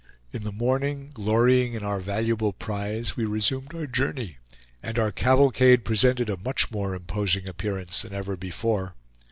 [0.33, 4.37] In the morning, glorying in our valuable prize, we resumed our journey,
[4.81, 8.95] and our cavalcade presented a much more imposing appearance than ever before.